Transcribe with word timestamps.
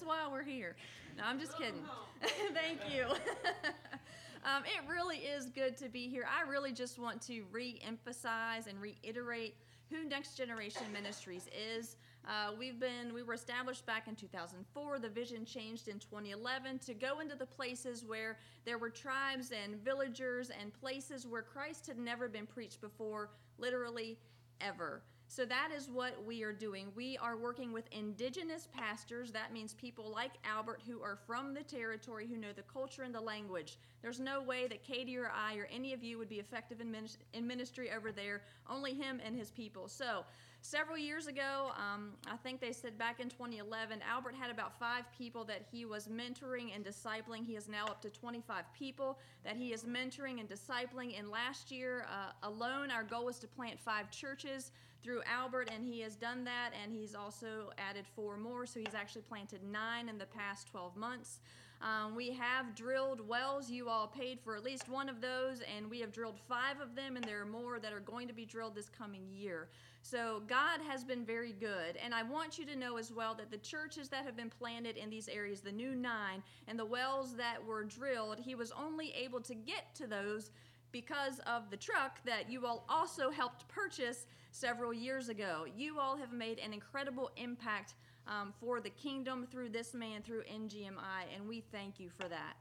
That's 0.00 0.08
why 0.08 0.32
we're 0.32 0.42
here. 0.42 0.76
No, 1.18 1.24
I'm 1.26 1.38
just 1.38 1.58
kidding. 1.58 1.82
Thank 2.54 2.80
you. 2.90 3.04
um, 4.44 4.62
it 4.64 4.88
really 4.88 5.18
is 5.18 5.50
good 5.50 5.76
to 5.76 5.90
be 5.90 6.08
here. 6.08 6.24
I 6.24 6.48
really 6.48 6.72
just 6.72 6.98
want 6.98 7.20
to 7.22 7.42
re 7.52 7.78
emphasize 7.86 8.66
and 8.66 8.80
reiterate 8.80 9.56
who 9.90 10.08
Next 10.08 10.38
Generation 10.38 10.84
Ministries 10.90 11.48
is. 11.54 11.96
Uh, 12.26 12.52
we've 12.58 12.80
been 12.80 13.12
we 13.12 13.22
were 13.22 13.34
established 13.34 13.84
back 13.84 14.08
in 14.08 14.14
2004. 14.16 15.00
The 15.00 15.08
vision 15.10 15.44
changed 15.44 15.88
in 15.88 15.98
2011 15.98 16.78
to 16.78 16.94
go 16.94 17.20
into 17.20 17.36
the 17.36 17.44
places 17.44 18.02
where 18.02 18.38
there 18.64 18.78
were 18.78 18.90
tribes 18.90 19.52
and 19.52 19.76
villagers 19.84 20.48
and 20.48 20.72
places 20.72 21.26
where 21.26 21.42
Christ 21.42 21.86
had 21.86 21.98
never 21.98 22.26
been 22.26 22.46
preached 22.46 22.80
before, 22.80 23.28
literally 23.58 24.16
ever. 24.62 25.02
So 25.30 25.44
that 25.44 25.68
is 25.72 25.88
what 25.88 26.26
we 26.26 26.42
are 26.42 26.52
doing. 26.52 26.88
We 26.96 27.16
are 27.18 27.36
working 27.36 27.72
with 27.72 27.84
indigenous 27.92 28.66
pastors. 28.76 29.30
That 29.30 29.52
means 29.52 29.74
people 29.74 30.10
like 30.12 30.32
Albert 30.44 30.80
who 30.84 31.00
are 31.02 31.20
from 31.24 31.54
the 31.54 31.62
territory, 31.62 32.26
who 32.26 32.36
know 32.36 32.52
the 32.52 32.62
culture 32.62 33.04
and 33.04 33.14
the 33.14 33.20
language. 33.20 33.78
There's 34.02 34.18
no 34.18 34.42
way 34.42 34.66
that 34.66 34.82
Katie 34.82 35.16
or 35.16 35.30
I 35.32 35.54
or 35.54 35.68
any 35.72 35.92
of 35.92 36.02
you 36.02 36.18
would 36.18 36.28
be 36.28 36.40
effective 36.40 36.80
in 36.80 37.46
ministry 37.46 37.92
over 37.92 38.10
there, 38.10 38.42
only 38.68 38.92
him 38.92 39.20
and 39.24 39.36
his 39.36 39.52
people. 39.52 39.86
So, 39.86 40.24
Several 40.62 40.98
years 40.98 41.26
ago, 41.26 41.72
um, 41.76 42.12
I 42.30 42.36
think 42.36 42.60
they 42.60 42.72
said 42.72 42.98
back 42.98 43.18
in 43.18 43.30
2011, 43.30 44.00
Albert 44.06 44.34
had 44.34 44.50
about 44.50 44.78
five 44.78 45.04
people 45.16 45.42
that 45.44 45.62
he 45.72 45.86
was 45.86 46.06
mentoring 46.06 46.74
and 46.74 46.84
discipling. 46.84 47.46
He 47.46 47.56
is 47.56 47.66
now 47.66 47.86
up 47.86 48.02
to 48.02 48.10
25 48.10 48.64
people 48.78 49.18
that 49.42 49.56
he 49.56 49.72
is 49.72 49.84
mentoring 49.84 50.38
and 50.38 50.48
discipling. 50.48 51.18
And 51.18 51.30
last 51.30 51.72
year 51.72 52.04
uh, 52.10 52.32
alone, 52.46 52.90
our 52.90 53.02
goal 53.02 53.24
was 53.24 53.38
to 53.38 53.48
plant 53.48 53.80
five 53.80 54.10
churches 54.10 54.70
through 55.02 55.22
Albert, 55.24 55.70
and 55.74 55.82
he 55.82 56.00
has 56.00 56.14
done 56.14 56.44
that. 56.44 56.72
And 56.82 56.92
he's 56.92 57.14
also 57.14 57.72
added 57.78 58.04
four 58.14 58.36
more, 58.36 58.66
so 58.66 58.80
he's 58.80 58.94
actually 58.94 59.22
planted 59.22 59.62
nine 59.64 60.10
in 60.10 60.18
the 60.18 60.26
past 60.26 60.68
12 60.68 60.94
months. 60.94 61.40
Um, 61.80 62.14
we 62.14 62.30
have 62.32 62.74
drilled 62.74 63.26
wells. 63.26 63.70
You 63.70 63.88
all 63.88 64.06
paid 64.06 64.38
for 64.40 64.54
at 64.54 64.62
least 64.62 64.88
one 64.88 65.08
of 65.08 65.20
those, 65.20 65.62
and 65.76 65.88
we 65.88 66.00
have 66.00 66.12
drilled 66.12 66.38
five 66.48 66.80
of 66.80 66.94
them, 66.94 67.16
and 67.16 67.24
there 67.24 67.40
are 67.40 67.46
more 67.46 67.78
that 67.80 67.92
are 67.92 68.00
going 68.00 68.28
to 68.28 68.34
be 68.34 68.44
drilled 68.44 68.74
this 68.74 68.90
coming 68.90 69.26
year. 69.32 69.68
So 70.02 70.42
God 70.46 70.80
has 70.86 71.04
been 71.04 71.24
very 71.24 71.52
good. 71.52 71.96
And 72.02 72.14
I 72.14 72.22
want 72.22 72.58
you 72.58 72.66
to 72.66 72.76
know 72.76 72.96
as 72.96 73.12
well 73.12 73.34
that 73.34 73.50
the 73.50 73.58
churches 73.58 74.08
that 74.10 74.24
have 74.24 74.36
been 74.36 74.50
planted 74.50 74.96
in 74.96 75.10
these 75.10 75.28
areas, 75.28 75.60
the 75.60 75.72
new 75.72 75.94
nine, 75.94 76.42
and 76.68 76.78
the 76.78 76.84
wells 76.84 77.34
that 77.36 77.64
were 77.64 77.84
drilled, 77.84 78.38
he 78.38 78.54
was 78.54 78.72
only 78.72 79.12
able 79.12 79.40
to 79.40 79.54
get 79.54 79.94
to 79.94 80.06
those 80.06 80.50
because 80.92 81.38
of 81.40 81.70
the 81.70 81.76
truck 81.76 82.18
that 82.24 82.50
you 82.50 82.66
all 82.66 82.84
also 82.88 83.30
helped 83.30 83.68
purchase 83.68 84.26
several 84.50 84.92
years 84.92 85.28
ago. 85.28 85.64
You 85.76 85.98
all 85.98 86.16
have 86.16 86.32
made 86.32 86.58
an 86.58 86.72
incredible 86.72 87.30
impact 87.36 87.94
um, 88.30 88.54
for 88.60 88.80
the 88.80 88.90
kingdom 88.90 89.46
through 89.50 89.68
this 89.70 89.92
man, 89.92 90.22
through 90.22 90.44
NGMI, 90.44 91.34
and 91.34 91.46
we 91.48 91.60
thank 91.72 91.98
you 91.98 92.08
for 92.08 92.28
that. 92.28 92.54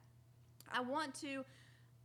I 0.73 0.81
want 0.81 1.13
to 1.21 1.45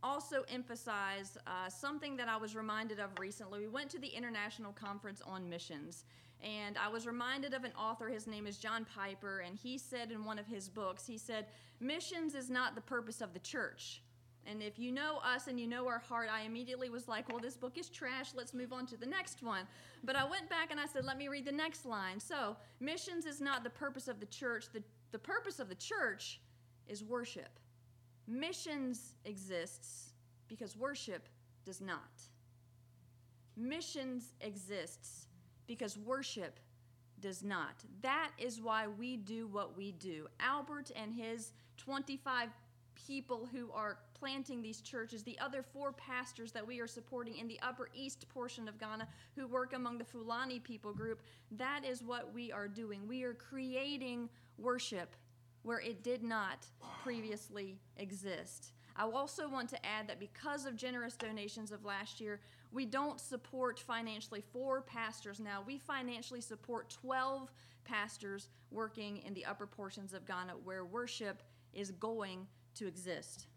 also 0.03 0.43
emphasize 0.49 1.37
uh, 1.47 1.67
something 1.67 2.15
that 2.17 2.29
I 2.29 2.37
was 2.37 2.55
reminded 2.55 2.99
of 2.99 3.09
recently. 3.19 3.59
We 3.59 3.67
went 3.67 3.89
to 3.91 3.99
the 3.99 4.07
International 4.07 4.71
Conference 4.71 5.21
on 5.25 5.49
Missions, 5.49 6.05
and 6.43 6.77
I 6.77 6.87
was 6.87 7.07
reminded 7.07 7.55
of 7.55 7.63
an 7.63 7.71
author. 7.79 8.07
His 8.07 8.27
name 8.27 8.45
is 8.45 8.57
John 8.57 8.85
Piper, 8.95 9.39
and 9.39 9.57
he 9.57 9.79
said 9.79 10.11
in 10.11 10.23
one 10.23 10.37
of 10.37 10.45
his 10.45 10.69
books, 10.69 11.07
he 11.07 11.17
said, 11.17 11.47
Missions 11.79 12.35
is 12.35 12.49
not 12.49 12.75
the 12.75 12.81
purpose 12.81 13.19
of 13.19 13.33
the 13.33 13.39
church. 13.39 14.03
And 14.47 14.61
if 14.61 14.77
you 14.77 14.91
know 14.91 15.19
us 15.23 15.47
and 15.47 15.59
you 15.59 15.67
know 15.67 15.87
our 15.87 15.99
heart, 15.99 16.29
I 16.31 16.41
immediately 16.41 16.89
was 16.89 17.07
like, 17.07 17.27
well, 17.29 17.39
this 17.39 17.57
book 17.57 17.77
is 17.77 17.89
trash. 17.89 18.31
Let's 18.35 18.53
move 18.53 18.73
on 18.73 18.85
to 18.87 18.97
the 18.97 19.05
next 19.05 19.41
one. 19.41 19.67
But 20.03 20.15
I 20.15 20.23
went 20.23 20.49
back 20.49 20.71
and 20.71 20.79
I 20.79 20.85
said, 20.85 21.03
let 21.03 21.17
me 21.17 21.27
read 21.27 21.45
the 21.45 21.51
next 21.51 21.85
line. 21.85 22.19
So, 22.19 22.55
missions 22.79 23.25
is 23.25 23.41
not 23.41 23.63
the 23.63 23.69
purpose 23.69 24.07
of 24.07 24.19
the 24.19 24.25
church. 24.27 24.67
The, 24.71 24.83
the 25.11 25.19
purpose 25.19 25.59
of 25.59 25.67
the 25.67 25.75
church 25.75 26.41
is 26.87 27.03
worship. 27.03 27.59
Missions 28.27 29.15
exists 29.25 30.13
because 30.47 30.77
worship 30.77 31.27
does 31.65 31.81
not. 31.81 32.21
Missions 33.57 34.33
exists 34.41 35.27
because 35.67 35.97
worship 35.97 36.59
does 37.19 37.43
not. 37.43 37.83
That 38.01 38.31
is 38.37 38.61
why 38.61 38.87
we 38.87 39.17
do 39.17 39.47
what 39.47 39.75
we 39.75 39.93
do. 39.93 40.27
Albert 40.39 40.91
and 40.95 41.13
his 41.13 41.53
25 41.77 42.49
people 42.95 43.47
who 43.51 43.71
are 43.71 43.99
planting 44.13 44.61
these 44.61 44.81
churches, 44.81 45.23
the 45.23 45.37
other 45.39 45.61
four 45.61 45.91
pastors 45.93 46.51
that 46.51 46.65
we 46.65 46.79
are 46.79 46.87
supporting 46.87 47.37
in 47.37 47.47
the 47.47 47.59
upper 47.61 47.89
east 47.93 48.27
portion 48.29 48.67
of 48.67 48.79
Ghana 48.79 49.07
who 49.35 49.47
work 49.47 49.73
among 49.73 49.97
the 49.97 50.03
Fulani 50.03 50.59
people 50.59 50.93
group, 50.93 51.21
that 51.51 51.85
is 51.85 52.03
what 52.03 52.33
we 52.33 52.51
are 52.51 52.67
doing. 52.67 53.07
We 53.07 53.23
are 53.23 53.33
creating 53.33 54.29
worship 54.57 55.15
where 55.63 55.79
it 55.79 56.03
did 56.03 56.23
not 56.23 56.65
previously 57.03 57.79
exist. 57.97 58.71
I 58.95 59.03
also 59.03 59.49
want 59.49 59.69
to 59.69 59.85
add 59.85 60.07
that 60.07 60.19
because 60.19 60.65
of 60.65 60.77
generous 60.77 61.17
donations 61.17 61.71
of 61.71 61.83
last 61.83 62.21
year, 62.21 62.39
we 62.71 62.85
don't 62.85 63.19
support 63.19 63.79
financially 63.79 64.41
four 64.53 64.81
pastors 64.81 65.39
now. 65.39 65.63
We 65.65 65.77
financially 65.77 66.39
support 66.39 66.89
12 67.01 67.51
pastors 67.83 68.49
working 68.71 69.17
in 69.25 69.33
the 69.33 69.45
upper 69.45 69.67
portions 69.67 70.13
of 70.13 70.25
Ghana 70.25 70.53
where 70.63 70.85
worship 70.85 71.43
is 71.73 71.91
going 71.91 72.47
to 72.75 72.87
exist. 72.87 73.47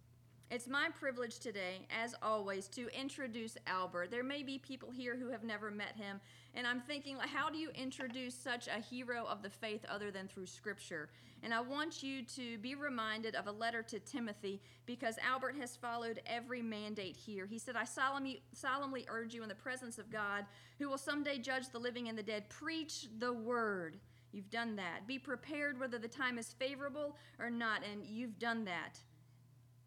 It's 0.50 0.66
my 0.66 0.88
privilege 0.98 1.40
today, 1.40 1.86
as 1.90 2.14
always, 2.22 2.68
to 2.68 2.88
introduce 2.98 3.58
Albert. 3.66 4.10
There 4.10 4.24
may 4.24 4.42
be 4.42 4.56
people 4.56 4.90
here 4.90 5.14
who 5.14 5.28
have 5.28 5.44
never 5.44 5.70
met 5.70 5.94
him, 5.94 6.22
and 6.54 6.66
I'm 6.66 6.80
thinking, 6.80 7.18
how 7.20 7.50
do 7.50 7.58
you 7.58 7.68
introduce 7.74 8.34
such 8.34 8.66
a 8.66 8.80
hero 8.80 9.26
of 9.28 9.42
the 9.42 9.50
faith 9.50 9.84
other 9.90 10.10
than 10.10 10.26
through 10.26 10.46
Scripture? 10.46 11.10
And 11.42 11.52
I 11.52 11.60
want 11.60 12.02
you 12.02 12.22
to 12.22 12.56
be 12.58 12.74
reminded 12.74 13.34
of 13.34 13.46
a 13.46 13.52
letter 13.52 13.82
to 13.82 14.00
Timothy 14.00 14.62
because 14.86 15.18
Albert 15.18 15.56
has 15.60 15.76
followed 15.76 16.22
every 16.24 16.62
mandate 16.62 17.14
here. 17.16 17.44
He 17.44 17.58
said, 17.58 17.76
I 17.76 17.84
solemnly, 17.84 18.42
solemnly 18.54 19.04
urge 19.10 19.34
you 19.34 19.42
in 19.42 19.50
the 19.50 19.54
presence 19.54 19.98
of 19.98 20.10
God, 20.10 20.46
who 20.78 20.88
will 20.88 20.96
someday 20.96 21.38
judge 21.38 21.68
the 21.68 21.78
living 21.78 22.08
and 22.08 22.16
the 22.16 22.22
dead, 22.22 22.48
preach 22.48 23.06
the 23.18 23.34
word. 23.34 23.98
You've 24.32 24.50
done 24.50 24.76
that. 24.76 25.06
Be 25.06 25.18
prepared 25.18 25.80
whether 25.80 25.98
the 25.98 26.08
time 26.08 26.38
is 26.38 26.52
favorable 26.58 27.16
or 27.38 27.50
not, 27.50 27.82
and 27.90 28.04
you've 28.04 28.38
done 28.38 28.64
that. 28.66 28.98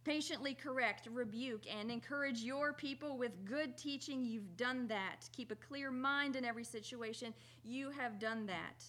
Patiently 0.03 0.55
correct, 0.55 1.07
rebuke, 1.11 1.63
and 1.71 1.91
encourage 1.91 2.41
your 2.41 2.73
people 2.73 3.17
with 3.17 3.45
good 3.45 3.77
teaching. 3.77 4.25
You've 4.25 4.57
done 4.57 4.87
that. 4.87 5.29
Keep 5.31 5.51
a 5.51 5.55
clear 5.55 5.91
mind 5.91 6.35
in 6.35 6.43
every 6.43 6.63
situation. 6.63 7.35
You 7.63 7.91
have 7.91 8.19
done 8.19 8.47
that. 8.47 8.83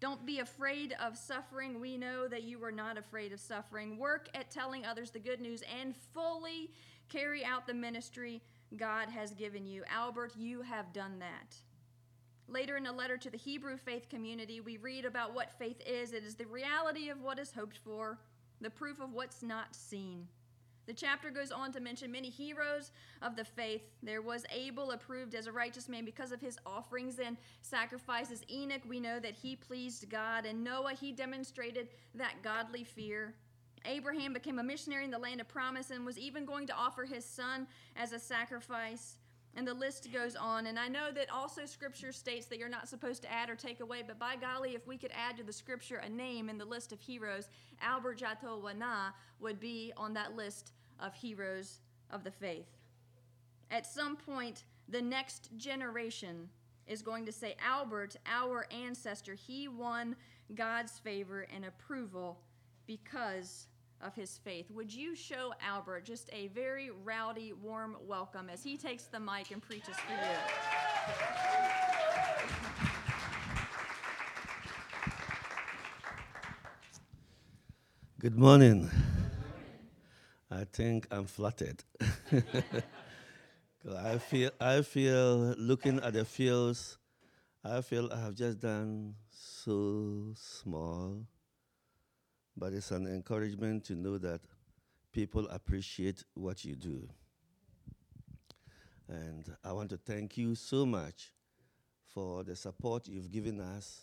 Don't 0.00 0.24
be 0.24 0.38
afraid 0.38 0.94
of 1.00 1.16
suffering. 1.18 1.80
We 1.80 1.98
know 1.98 2.28
that 2.28 2.44
you 2.44 2.62
are 2.64 2.72
not 2.72 2.96
afraid 2.96 3.32
of 3.32 3.40
suffering. 3.40 3.98
Work 3.98 4.28
at 4.34 4.50
telling 4.50 4.86
others 4.86 5.10
the 5.10 5.18
good 5.18 5.40
news 5.40 5.62
and 5.80 5.94
fully 6.14 6.70
carry 7.10 7.44
out 7.44 7.66
the 7.66 7.74
ministry 7.74 8.42
God 8.76 9.08
has 9.10 9.34
given 9.34 9.66
you. 9.66 9.82
Albert, 9.90 10.32
you 10.36 10.62
have 10.62 10.92
done 10.92 11.18
that. 11.20 11.56
Later 12.48 12.76
in 12.76 12.86
a 12.86 12.92
letter 12.92 13.16
to 13.16 13.30
the 13.30 13.38
Hebrew 13.38 13.76
faith 13.76 14.08
community, 14.08 14.60
we 14.60 14.76
read 14.76 15.04
about 15.04 15.34
what 15.34 15.58
faith 15.58 15.80
is 15.86 16.12
it 16.12 16.24
is 16.24 16.34
the 16.34 16.46
reality 16.46 17.08
of 17.08 17.22
what 17.22 17.38
is 17.38 17.52
hoped 17.52 17.78
for, 17.78 18.18
the 18.60 18.70
proof 18.70 19.00
of 19.00 19.12
what's 19.12 19.42
not 19.42 19.74
seen. 19.74 20.28
The 20.86 20.92
chapter 20.92 21.30
goes 21.30 21.50
on 21.50 21.72
to 21.72 21.80
mention 21.80 22.12
many 22.12 22.28
heroes 22.28 22.92
of 23.22 23.36
the 23.36 23.44
faith. 23.44 23.82
There 24.02 24.20
was 24.20 24.44
Abel 24.50 24.90
approved 24.90 25.34
as 25.34 25.46
a 25.46 25.52
righteous 25.52 25.88
man 25.88 26.04
because 26.04 26.30
of 26.30 26.42
his 26.42 26.58
offerings 26.66 27.18
and 27.18 27.38
sacrifices. 27.62 28.42
Enoch, 28.50 28.82
we 28.86 29.00
know 29.00 29.18
that 29.18 29.34
he 29.34 29.56
pleased 29.56 30.10
God. 30.10 30.44
And 30.44 30.62
Noah, 30.62 30.92
he 30.92 31.10
demonstrated 31.10 31.88
that 32.14 32.42
godly 32.42 32.84
fear. 32.84 33.34
Abraham 33.86 34.34
became 34.34 34.58
a 34.58 34.62
missionary 34.62 35.04
in 35.04 35.10
the 35.10 35.18
land 35.18 35.40
of 35.40 35.48
promise 35.48 35.90
and 35.90 36.04
was 36.04 36.18
even 36.18 36.44
going 36.44 36.66
to 36.66 36.74
offer 36.74 37.04
his 37.04 37.24
son 37.24 37.66
as 37.96 38.12
a 38.12 38.18
sacrifice. 38.18 39.16
And 39.56 39.66
the 39.66 39.74
list 39.74 40.12
goes 40.12 40.34
on. 40.34 40.66
And 40.66 40.78
I 40.78 40.88
know 40.88 41.12
that 41.14 41.30
also 41.30 41.64
scripture 41.64 42.10
states 42.10 42.46
that 42.46 42.58
you're 42.58 42.68
not 42.68 42.88
supposed 42.88 43.22
to 43.22 43.32
add 43.32 43.48
or 43.48 43.54
take 43.54 43.80
away, 43.80 44.02
but 44.04 44.18
by 44.18 44.36
golly, 44.36 44.74
if 44.74 44.86
we 44.86 44.96
could 44.96 45.12
add 45.14 45.36
to 45.36 45.44
the 45.44 45.52
scripture 45.52 45.98
a 45.98 46.08
name 46.08 46.48
in 46.48 46.58
the 46.58 46.64
list 46.64 46.92
of 46.92 47.00
heroes, 47.00 47.48
Albert 47.80 48.20
Jato 48.20 48.60
Wana 48.60 49.12
would 49.40 49.60
be 49.60 49.92
on 49.96 50.12
that 50.14 50.34
list 50.34 50.72
of 50.98 51.14
heroes 51.14 51.80
of 52.10 52.24
the 52.24 52.30
faith. 52.30 52.66
At 53.70 53.86
some 53.86 54.16
point, 54.16 54.64
the 54.88 55.02
next 55.02 55.50
generation 55.56 56.48
is 56.86 57.00
going 57.00 57.24
to 57.26 57.32
say, 57.32 57.56
Albert, 57.64 58.16
our 58.26 58.66
ancestor, 58.70 59.34
he 59.34 59.68
won 59.68 60.16
God's 60.54 60.98
favor 60.98 61.46
and 61.54 61.64
approval 61.64 62.38
because 62.86 63.68
of 64.00 64.14
his 64.14 64.38
faith. 64.38 64.70
Would 64.70 64.92
you 64.92 65.14
show 65.14 65.54
Albert 65.66 66.04
just 66.04 66.28
a 66.32 66.48
very 66.48 66.90
rowdy, 66.90 67.52
warm 67.52 67.96
welcome 68.06 68.48
as 68.50 68.62
he 68.62 68.76
takes 68.76 69.04
the 69.04 69.20
mic 69.20 69.50
and 69.50 69.62
preaches 69.62 69.96
for 69.96 70.12
you? 70.12 70.18
Good 78.20 78.38
morning. 78.38 78.90
I 80.50 80.64
think 80.64 81.06
I'm 81.10 81.26
flattered. 81.26 81.84
I 83.96 84.18
feel, 84.18 84.50
I 84.60 84.80
feel, 84.82 85.54
looking 85.58 86.00
at 86.00 86.14
the 86.14 86.24
fields, 86.24 86.96
I 87.62 87.82
feel 87.82 88.10
I 88.12 88.20
have 88.20 88.34
just 88.34 88.60
done 88.60 89.14
so 89.30 90.32
small 90.36 91.26
but 92.56 92.72
it's 92.72 92.90
an 92.90 93.06
encouragement 93.06 93.84
to 93.84 93.94
know 93.94 94.18
that 94.18 94.40
people 95.12 95.46
appreciate 95.48 96.24
what 96.34 96.64
you 96.64 96.74
do. 96.74 97.08
And 99.08 99.44
I 99.62 99.72
want 99.72 99.90
to 99.90 99.96
thank 99.96 100.36
you 100.36 100.54
so 100.54 100.86
much 100.86 101.32
for 102.06 102.42
the 102.44 102.56
support 102.56 103.08
you've 103.08 103.30
given 103.30 103.60
us. 103.60 104.02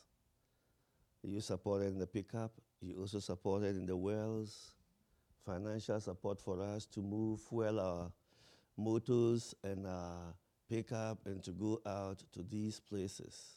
You 1.24 1.42
supported 1.42 1.88
in 1.88 2.00
the 2.00 2.08
pickup, 2.08 2.52
you 2.82 3.00
also 3.00 3.20
supported 3.20 3.76
in 3.76 3.86
the 3.86 3.96
wells, 3.96 4.72
financial 5.46 6.00
support 6.00 6.40
for 6.40 6.62
us 6.62 6.86
to 6.88 7.02
move 7.02 7.42
well 7.52 7.80
our 7.80 8.12
motors 8.78 9.54
and 9.64 9.86
our 9.86 10.34
pickup 10.70 11.20
and 11.26 11.44
to 11.44 11.52
go 11.52 11.82
out 11.86 12.24
to 12.34 12.44
these 12.50 12.80
places. 12.80 13.56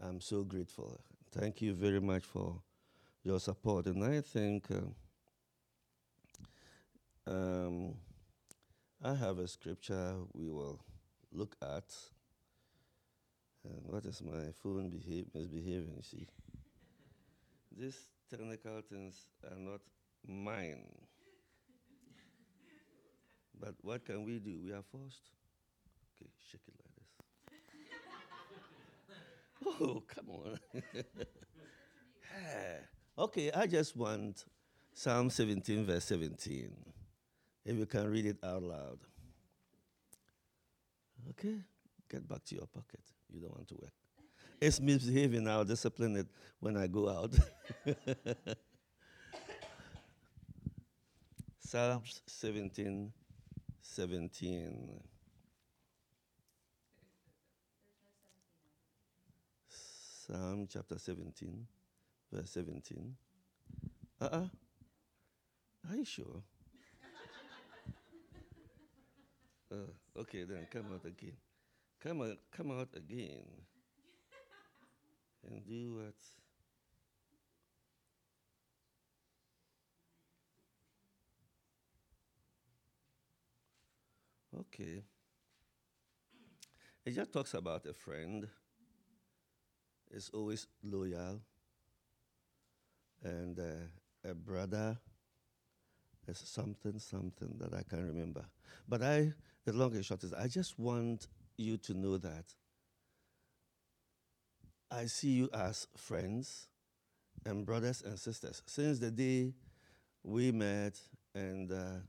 I'm 0.00 0.20
so 0.20 0.44
grateful. 0.44 1.00
Thank 1.32 1.60
you 1.60 1.74
very 1.74 2.00
much 2.00 2.24
for 2.24 2.62
your 3.28 3.38
support. 3.38 3.84
And 3.86 4.02
I 4.02 4.22
think 4.22 4.66
uh, 4.70 4.86
um, 7.30 7.94
I 9.04 9.14
have 9.14 9.38
a 9.38 9.46
scripture 9.46 10.14
we 10.32 10.48
will 10.48 10.80
look 11.30 11.54
at. 11.62 11.94
And 13.64 13.82
what 13.84 14.06
is 14.06 14.22
my 14.22 14.50
phone 14.62 14.88
behave, 14.88 15.26
misbehaving? 15.34 15.92
You 15.96 16.02
see, 16.02 16.26
these 17.76 17.98
technical 18.30 18.80
things 18.88 19.14
are 19.44 19.58
not 19.58 19.80
mine. 20.26 20.86
but 23.60 23.74
what 23.82 24.06
can 24.06 24.24
we 24.24 24.38
do? 24.38 24.58
We 24.64 24.72
are 24.72 24.84
forced. 24.90 25.32
Okay, 26.16 26.30
shake 26.50 26.62
it 26.66 26.74
like 26.80 26.94
this. 26.96 27.10
oh, 29.80 30.02
come 30.08 30.30
on. 30.30 30.58
okay, 33.18 33.50
I 33.52 33.66
just 33.66 33.96
want 33.96 34.44
Psalm 34.94 35.28
17, 35.30 35.84
verse 35.84 36.04
17. 36.04 36.70
If 37.64 37.76
you 37.76 37.86
can 37.86 38.10
read 38.10 38.26
it 38.26 38.36
out 38.42 38.62
loud. 38.62 38.98
Okay, 41.30 41.56
get 42.10 42.26
back 42.28 42.44
to 42.46 42.54
your 42.54 42.66
pocket. 42.66 43.00
You 43.28 43.40
don't 43.40 43.54
want 43.54 43.68
to 43.68 43.74
work. 43.74 43.92
It's 44.60 44.80
misbehaving. 44.80 45.46
I'll 45.46 45.64
discipline 45.64 46.16
it 46.16 46.26
when 46.60 46.76
I 46.76 46.86
go 46.86 47.08
out. 47.08 47.32
Psalms 51.60 52.22
17, 52.26 53.12
17. 53.82 55.00
Psalm 60.28 60.68
chapter 60.70 60.98
17, 60.98 61.66
verse 62.32 62.50
17. 62.50 63.16
Uh 64.20 64.24
uh-uh. 64.24 64.36
uh. 64.36 64.46
Are 65.90 65.96
you 65.96 66.04
sure? 66.04 66.42
uh, 69.72 70.20
okay, 70.20 70.44
then 70.44 70.66
come 70.70 70.86
out 70.92 71.04
again. 71.04 71.36
Come 72.02 72.22
out, 72.22 72.38
come 72.52 72.70
out 72.70 72.88
again. 72.94 73.46
and 75.46 75.66
do 75.66 75.94
what? 75.96 76.14
Okay. 84.60 85.02
It 87.04 87.14
just 87.14 87.32
talks 87.32 87.54
about 87.54 87.86
a 87.86 87.94
friend 87.94 88.48
is 90.10 90.30
always 90.32 90.66
loyal, 90.82 91.40
and 93.24 93.58
uh, 93.58 94.30
a 94.30 94.34
brother 94.34 94.98
is 96.26 96.38
something, 96.38 96.98
something 96.98 97.56
that 97.58 97.74
I 97.74 97.82
can't 97.82 98.06
remember. 98.06 98.44
But 98.88 99.02
I, 99.02 99.32
the 99.64 99.72
long 99.72 99.94
and 99.94 100.04
short 100.04 100.24
is, 100.24 100.32
I 100.32 100.48
just 100.48 100.78
want 100.78 101.28
you 101.56 101.76
to 101.78 101.94
know 101.94 102.18
that 102.18 102.44
I 104.90 105.06
see 105.06 105.30
you 105.30 105.50
as 105.52 105.86
friends 105.96 106.68
and 107.44 107.64
brothers 107.66 108.02
and 108.02 108.18
sisters. 108.18 108.62
Since 108.66 108.98
the 108.98 109.10
day 109.10 109.54
we 110.22 110.50
met 110.52 110.98
and 111.34 111.70
uh, 111.70 112.00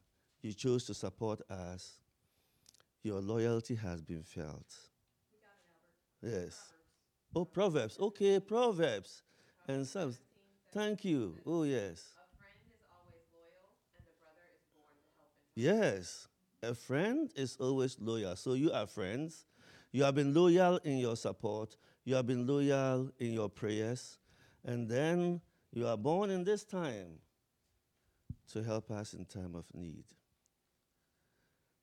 you 0.41 0.53
chose 0.53 0.85
to 0.85 0.93
support 0.93 1.41
us, 1.49 1.97
your 3.03 3.21
loyalty 3.21 3.75
has 3.75 4.01
been 4.01 4.23
felt. 4.23 4.73
Yes. 6.21 6.59
Oh, 7.35 7.45
Proverbs. 7.45 7.97
Okay, 7.99 8.39
Proverbs. 8.39 9.23
And 9.67 9.85
Psalms. 9.85 10.19
Thank 10.71 11.03
you. 11.03 11.35
Oh, 11.45 11.63
yes. 11.63 12.03
Yes. 15.55 16.27
A 16.61 16.75
friend 16.75 17.31
is 17.35 17.57
always 17.59 17.97
loyal. 17.99 18.35
So 18.35 18.53
you 18.53 18.71
are 18.71 18.85
friends. 18.85 19.45
You 19.91 20.03
have 20.03 20.15
been 20.15 20.33
loyal 20.33 20.77
in 20.83 20.97
your 20.97 21.15
support. 21.15 21.75
You 22.05 22.15
have 22.15 22.27
been 22.27 22.45
loyal 22.45 23.11
in 23.19 23.33
your 23.33 23.49
prayers. 23.49 24.17
And 24.63 24.87
then 24.87 25.41
you 25.71 25.87
are 25.87 25.97
born 25.97 26.29
in 26.29 26.43
this 26.43 26.63
time 26.63 27.19
to 28.53 28.63
help 28.63 28.91
us 28.91 29.13
in 29.13 29.25
time 29.25 29.55
of 29.55 29.65
need. 29.73 30.03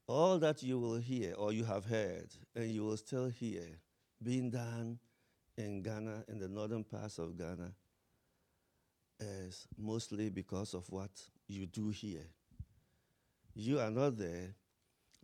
All 0.07 0.39
that 0.39 0.63
you 0.63 0.79
will 0.79 0.97
hear 0.97 1.35
or 1.35 1.53
you 1.53 1.65
have 1.65 1.85
heard 1.85 2.29
and 2.55 2.71
you 2.71 2.85
will 2.85 2.97
still 2.97 3.29
hear 3.29 3.81
being 4.23 4.51
done 4.51 4.99
in 5.57 5.83
Ghana, 5.83 6.25
in 6.29 6.39
the 6.39 6.49
northern 6.49 6.85
parts 6.85 7.19
of 7.19 7.37
Ghana, 7.37 7.73
is 9.21 9.67
mostly 9.79 10.29
because 10.31 10.75
of 10.75 10.89
what 10.91 11.11
you 11.49 11.67
do 11.67 11.89
here. 11.89 12.27
You 13.55 13.81
are 13.81 13.91
not 13.91 14.19
there, 14.19 14.55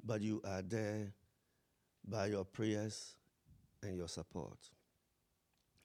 but 0.04 0.22
you 0.22 0.40
are 0.44 0.62
there 0.62 1.12
by 2.04 2.26
your 2.26 2.44
prayers 2.44 3.14
and 3.82 3.96
your 3.96 4.08
support. 4.08 4.58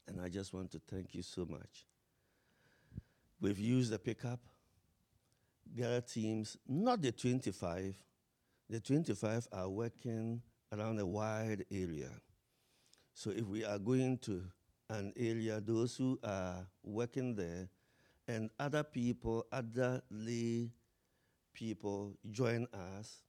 And 0.07 0.21
I 0.21 0.29
just 0.29 0.53
want 0.53 0.71
to 0.71 0.81
thank 0.87 1.13
you 1.13 1.21
so 1.21 1.45
much. 1.45 1.85
We've 3.39 3.59
used 3.59 3.91
the 3.91 3.99
pickup, 3.99 4.39
gather 5.75 6.01
teams, 6.01 6.57
not 6.67 7.01
the 7.01 7.11
25. 7.11 7.95
The 8.69 8.79
25 8.79 9.47
are 9.51 9.69
working 9.69 10.41
around 10.71 10.99
a 10.99 11.05
wide 11.05 11.65
area. 11.71 12.09
So 13.13 13.31
if 13.31 13.45
we 13.45 13.63
are 13.65 13.79
going 13.79 14.17
to 14.19 14.43
an 14.89 15.13
area, 15.17 15.59
those 15.59 15.95
who 15.97 16.17
are 16.23 16.65
working 16.83 17.35
there 17.35 17.67
and 18.27 18.49
other 18.59 18.83
people, 18.83 19.45
other 19.51 20.01
lay 20.11 20.71
people 21.53 22.17
join 22.29 22.67
us, 22.97 23.23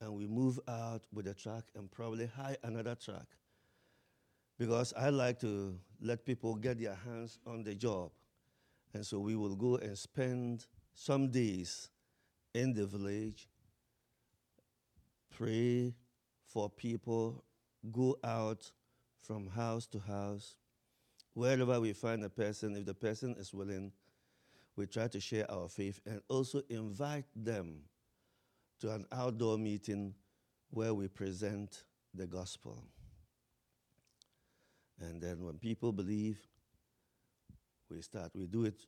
and 0.00 0.14
we 0.14 0.26
move 0.26 0.60
out 0.68 1.06
with 1.12 1.26
a 1.26 1.34
truck 1.34 1.64
and 1.74 1.90
probably 1.90 2.26
hire 2.26 2.56
another 2.62 2.94
truck. 2.94 3.26
Because 4.58 4.92
I 4.96 5.10
like 5.10 5.38
to 5.40 5.78
let 6.00 6.24
people 6.24 6.56
get 6.56 6.80
their 6.80 6.94
hands 6.94 7.38
on 7.46 7.62
the 7.62 7.74
job. 7.74 8.10
And 8.92 9.04
so 9.06 9.20
we 9.20 9.36
will 9.36 9.54
go 9.54 9.76
and 9.76 9.96
spend 9.96 10.66
some 10.94 11.30
days 11.30 11.90
in 12.54 12.72
the 12.72 12.86
village, 12.86 13.48
pray 15.30 15.94
for 16.46 16.68
people, 16.68 17.44
go 17.92 18.18
out 18.24 18.72
from 19.20 19.48
house 19.48 19.86
to 19.88 19.98
house. 20.00 20.56
Wherever 21.34 21.80
we 21.80 21.92
find 21.92 22.24
a 22.24 22.28
person, 22.28 22.76
if 22.76 22.84
the 22.84 22.94
person 22.94 23.36
is 23.38 23.54
willing, 23.54 23.92
we 24.76 24.86
try 24.86 25.08
to 25.08 25.20
share 25.20 25.50
our 25.50 25.68
faith 25.68 26.00
and 26.06 26.20
also 26.28 26.62
invite 26.68 27.26
them 27.34 27.82
to 28.80 28.92
an 28.92 29.06
outdoor 29.12 29.58
meeting 29.58 30.14
where 30.70 30.94
we 30.94 31.08
present 31.08 31.84
the 32.14 32.26
gospel. 32.26 32.84
And 35.00 35.20
then 35.20 35.44
when 35.44 35.58
people 35.58 35.92
believe, 35.92 36.38
we 37.90 38.02
start. 38.02 38.32
We 38.34 38.46
do 38.46 38.64
it 38.64 38.84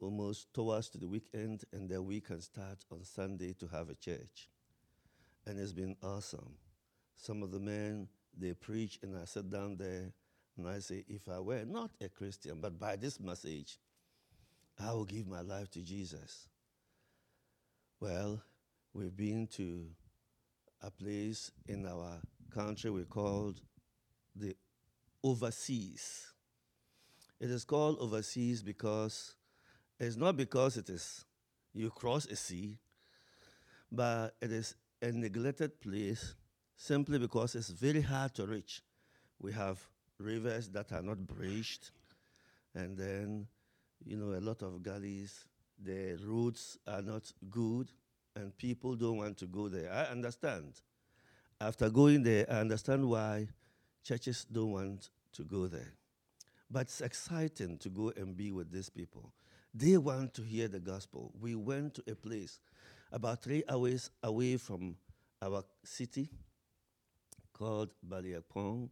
almost 0.00 0.52
towards 0.52 0.90
the 0.90 1.08
weekend, 1.08 1.64
and 1.72 1.88
then 1.88 2.04
we 2.04 2.20
can 2.20 2.40
start 2.40 2.84
on 2.90 3.04
Sunday 3.04 3.54
to 3.54 3.66
have 3.68 3.88
a 3.88 3.94
church. 3.94 4.50
And 5.46 5.58
it's 5.58 5.72
been 5.72 5.96
awesome. 6.02 6.54
Some 7.16 7.42
of 7.42 7.50
the 7.50 7.60
men 7.60 8.08
they 8.36 8.52
preach, 8.52 8.98
and 9.02 9.16
I 9.16 9.24
sit 9.24 9.50
down 9.50 9.76
there 9.76 10.12
and 10.56 10.68
I 10.68 10.78
say, 10.78 11.04
if 11.08 11.28
I 11.28 11.40
were 11.40 11.64
not 11.64 11.90
a 12.00 12.08
Christian, 12.08 12.58
but 12.60 12.78
by 12.78 12.96
this 12.96 13.18
message, 13.18 13.78
I 14.78 14.92
will 14.92 15.04
give 15.04 15.26
my 15.26 15.40
life 15.40 15.70
to 15.72 15.80
Jesus. 15.80 16.48
Well, 18.00 18.42
we've 18.92 19.16
been 19.16 19.46
to 19.54 19.86
a 20.82 20.90
place 20.90 21.50
in 21.66 21.86
our 21.86 22.20
country 22.52 22.90
we 22.90 23.04
called 23.04 23.60
the 24.36 24.54
overseas. 25.22 26.32
It 27.40 27.50
is 27.50 27.64
called 27.64 27.98
overseas 27.98 28.62
because 28.62 29.34
it's 29.98 30.16
not 30.16 30.36
because 30.36 30.76
it 30.76 30.88
is 30.88 31.24
you 31.72 31.90
cross 31.90 32.26
a 32.26 32.36
sea, 32.36 32.78
but 33.90 34.34
it 34.40 34.52
is 34.52 34.76
a 35.02 35.10
neglected 35.10 35.80
place 35.80 36.34
simply 36.76 37.18
because 37.18 37.54
it's 37.54 37.70
very 37.70 38.02
hard 38.02 38.34
to 38.34 38.46
reach. 38.46 38.82
We 39.38 39.52
have 39.52 39.84
rivers 40.24 40.68
that 40.70 40.92
are 40.92 41.02
not 41.02 41.18
bridged, 41.18 41.90
and 42.74 42.96
then 42.96 43.46
you 44.06 44.16
know, 44.16 44.38
a 44.38 44.40
lot 44.40 44.62
of 44.62 44.82
gullies. 44.82 45.46
The 45.82 46.18
roads 46.24 46.78
are 46.86 47.02
not 47.02 47.32
good, 47.50 47.90
and 48.36 48.56
people 48.56 48.94
don't 48.94 49.18
want 49.18 49.38
to 49.38 49.46
go 49.46 49.68
there. 49.68 49.92
I 49.92 50.04
understand. 50.04 50.80
After 51.60 51.88
going 51.88 52.22
there, 52.22 52.46
I 52.50 52.60
understand 52.60 53.08
why 53.08 53.48
churches 54.02 54.46
don't 54.50 54.72
want 54.72 55.10
to 55.32 55.42
go 55.42 55.66
there. 55.66 55.94
But 56.70 56.82
it's 56.82 57.00
exciting 57.00 57.78
to 57.78 57.88
go 57.88 58.12
and 58.16 58.36
be 58.36 58.52
with 58.52 58.70
these 58.70 58.90
people. 58.90 59.32
They 59.72 59.96
want 59.96 60.34
to 60.34 60.42
hear 60.42 60.68
the 60.68 60.80
gospel. 60.80 61.32
We 61.40 61.54
went 61.54 61.94
to 61.94 62.04
a 62.10 62.14
place 62.14 62.60
about 63.10 63.42
three 63.42 63.62
hours 63.68 64.10
away 64.22 64.56
from 64.56 64.96
our 65.42 65.64
city 65.84 66.30
called 67.52 67.90
Baliapong. 68.08 68.88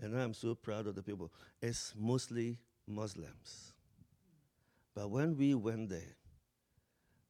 And 0.00 0.16
I'm 0.16 0.34
so 0.34 0.54
proud 0.54 0.86
of 0.86 0.94
the 0.94 1.02
people. 1.02 1.32
It's 1.60 1.92
mostly 1.98 2.58
Muslims. 2.86 3.72
But 4.94 5.10
when 5.10 5.36
we 5.36 5.54
went 5.54 5.90
there, 5.90 6.16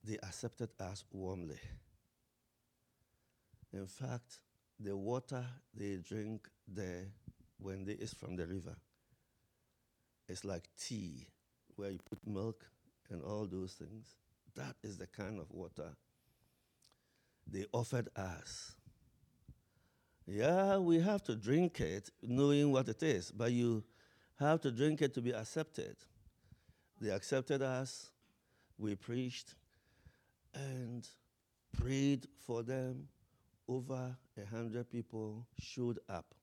they 0.04 0.18
accepted 0.22 0.70
us 0.80 1.04
warmly. 1.10 1.60
In 3.72 3.86
fact, 3.86 4.40
the 4.80 4.96
water 4.96 5.44
they 5.74 5.96
drink 5.96 6.48
there 6.66 7.06
when 7.58 7.84
they 7.84 7.92
is 7.92 8.14
from 8.14 8.36
the 8.36 8.46
river, 8.46 8.76
it's 10.28 10.44
like 10.44 10.68
tea, 10.78 11.26
where 11.76 11.90
you 11.90 11.98
put 12.08 12.18
milk 12.26 12.64
and 13.10 13.22
all 13.22 13.46
those 13.46 13.72
things. 13.72 14.16
That 14.54 14.76
is 14.82 14.98
the 14.98 15.06
kind 15.06 15.38
of 15.40 15.50
water 15.50 15.96
they 17.50 17.64
offered 17.72 18.08
us. 18.16 18.74
Yeah, 20.30 20.76
we 20.76 21.00
have 21.00 21.22
to 21.24 21.34
drink 21.34 21.80
it 21.80 22.10
knowing 22.22 22.70
what 22.70 22.86
it 22.88 23.02
is, 23.02 23.30
but 23.30 23.50
you 23.50 23.82
have 24.38 24.60
to 24.60 24.70
drink 24.70 25.00
it 25.00 25.14
to 25.14 25.22
be 25.22 25.30
accepted. 25.30 25.96
They 27.00 27.08
accepted 27.08 27.62
us, 27.62 28.10
we 28.76 28.94
preached, 28.94 29.54
and 30.52 31.08
prayed 31.74 32.26
for 32.44 32.62
them. 32.62 33.08
Over 33.66 34.16
a 34.36 34.46
hundred 34.46 34.90
people 34.90 35.46
showed 35.58 35.98
up 36.08 36.34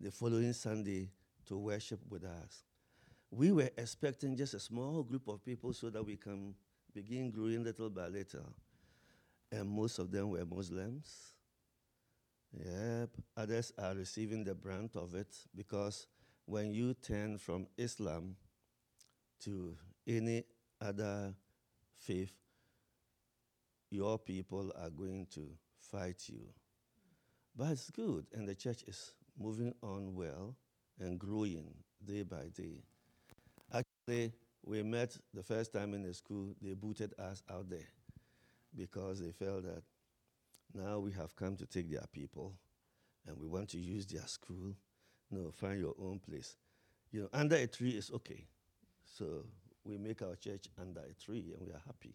the 0.00 0.10
following 0.10 0.52
Sunday 0.54 1.10
to 1.46 1.58
worship 1.58 2.00
with 2.08 2.24
us. 2.24 2.64
We 3.30 3.52
were 3.52 3.70
expecting 3.76 4.34
just 4.34 4.54
a 4.54 4.60
small 4.60 5.02
group 5.02 5.28
of 5.28 5.44
people 5.44 5.74
so 5.74 5.90
that 5.90 6.04
we 6.04 6.16
can 6.16 6.54
begin 6.94 7.30
growing 7.30 7.64
little 7.64 7.90
by 7.90 8.08
little. 8.08 8.54
And 9.52 9.68
most 9.68 9.98
of 9.98 10.10
them 10.10 10.30
were 10.30 10.44
Muslims. 10.44 11.34
Yep. 12.52 13.10
Others 13.36 13.72
are 13.78 13.94
receiving 13.94 14.44
the 14.44 14.54
brunt 14.54 14.96
of 14.96 15.14
it 15.14 15.34
because 15.54 16.06
when 16.46 16.72
you 16.72 16.94
turn 16.94 17.38
from 17.38 17.66
Islam 17.76 18.36
to 19.40 19.76
any 20.06 20.44
other 20.80 21.34
faith, 21.98 22.32
your 23.90 24.18
people 24.18 24.72
are 24.76 24.90
going 24.90 25.26
to 25.26 25.46
fight 25.80 26.22
you. 26.28 26.40
But 27.56 27.72
it's 27.72 27.90
good, 27.90 28.26
and 28.32 28.46
the 28.48 28.54
church 28.54 28.84
is 28.86 29.12
moving 29.38 29.74
on 29.82 30.14
well 30.14 30.54
and 31.00 31.18
growing 31.18 31.74
day 32.04 32.22
by 32.22 32.48
day. 32.54 32.82
Actually, 33.72 34.32
we 34.64 34.82
met 34.82 35.16
the 35.34 35.42
first 35.42 35.72
time 35.72 35.94
in 35.94 36.02
the 36.02 36.14
school, 36.14 36.54
they 36.62 36.74
booted 36.74 37.14
us 37.18 37.42
out 37.50 37.68
there 37.70 37.88
because 38.76 39.20
they 39.20 39.32
felt 39.32 39.64
that 39.64 39.82
now 40.74 40.98
we 40.98 41.12
have 41.12 41.34
come 41.36 41.56
to 41.56 41.66
take 41.66 41.90
their 41.90 42.04
people 42.12 42.54
and 43.26 43.38
we 43.38 43.46
want 43.46 43.68
to 43.70 43.78
use 43.78 44.06
their 44.06 44.26
school. 44.26 44.74
No, 45.30 45.50
find 45.50 45.78
your 45.78 45.94
own 46.00 46.20
place. 46.20 46.56
You 47.10 47.22
know, 47.22 47.28
under 47.32 47.56
a 47.56 47.66
tree 47.66 47.90
is 47.90 48.10
okay. 48.14 48.46
So 49.04 49.44
we 49.84 49.98
make 49.98 50.22
our 50.22 50.36
church 50.36 50.66
under 50.80 51.00
a 51.00 51.14
tree 51.14 51.54
and 51.56 51.66
we 51.66 51.72
are 51.72 51.82
happy. 51.86 52.14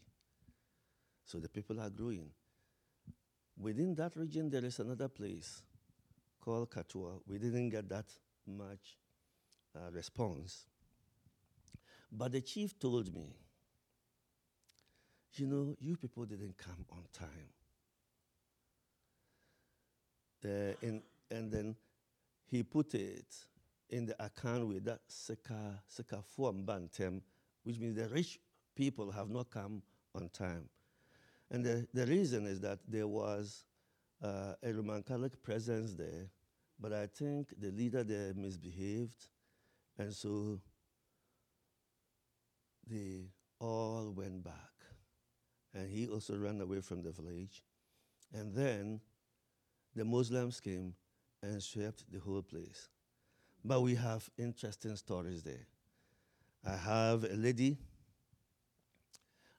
So 1.26 1.40
the 1.40 1.50
people 1.50 1.80
are 1.80 1.90
growing. 1.90 2.30
Within 3.60 3.96
that 3.96 4.16
region, 4.16 4.50
there 4.50 4.66
is 4.66 4.80
another 4.80 5.08
place 5.08 5.62
called 6.42 6.72
Katua. 6.72 7.20
We 7.28 7.38
didn't 7.38 7.70
get 7.70 7.88
that 7.90 8.06
much 8.48 8.98
uh, 9.76 9.92
response. 9.92 10.66
But 12.12 12.32
the 12.32 12.42
chief 12.42 12.78
told 12.80 13.14
me, 13.14 13.36
you 15.36 15.48
know, 15.48 15.76
you 15.80 15.96
people 15.98 16.26
didn't 16.26 16.58
come 16.58 16.86
on 16.92 17.04
time. 17.12 17.50
Uh, 20.46 20.74
and, 20.82 21.02
and 21.32 21.52
then 21.52 21.76
he 22.50 22.64
put 22.64 22.94
it 22.96 23.26
in 23.90 24.06
the 24.06 24.24
account 24.24 24.68
with 24.68 24.86
that 24.86 25.00
Seka, 25.10 25.80
Seka 25.90 26.24
Bantem, 26.38 27.22
which 27.64 27.80
means 27.80 27.96
the 27.96 28.08
rich 28.10 28.40
people 28.76 29.12
have 29.12 29.30
not 29.30 29.50
come 29.50 29.82
on 30.16 30.30
time. 30.30 30.68
And 31.52 31.64
the, 31.64 31.88
the 31.94 32.06
reason 32.06 32.46
is 32.46 32.60
that 32.62 32.80
there 32.88 33.08
was 33.08 33.64
uh, 34.24 34.54
a 34.64 34.74
Roman 34.74 35.04
Catholic 35.04 35.42
presence 35.42 35.94
there, 35.94 36.30
but 36.80 36.94
I 36.94 37.08
think 37.08 37.54
the 37.60 37.72
leader 37.72 38.04
there 38.04 38.34
misbehaved, 38.34 39.28
and 39.98 40.14
so 40.14 40.60
they 42.90 43.28
all 43.60 44.12
went 44.16 44.44
back. 44.44 44.54
And 45.74 45.90
he 45.90 46.08
also 46.08 46.38
ran 46.38 46.62
away 46.62 46.82
from 46.82 47.02
the 47.02 47.12
village. 47.12 47.64
And 48.34 48.54
then 48.54 49.02
the 49.96 50.04
Muslims 50.04 50.60
came 50.60 50.94
and 51.42 51.62
swept 51.62 52.04
the 52.12 52.20
whole 52.20 52.42
place. 52.42 52.90
But 53.64 53.82
we 53.82 53.96
have 53.96 54.30
interesting 54.38 54.96
stories 54.96 55.44
there. 55.44 55.68
I 56.66 56.76
have 56.76 57.24
a 57.24 57.36
lady, 57.36 57.78